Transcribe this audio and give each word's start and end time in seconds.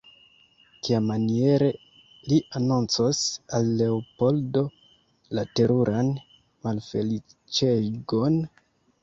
Kiamaniere 0.85 1.67
li 2.31 2.39
anoncos 2.59 3.19
al 3.59 3.69
Leopoldo 3.83 4.65
la 5.41 5.45
teruran 5.61 6.11
malfeliĉegon? 6.65 8.43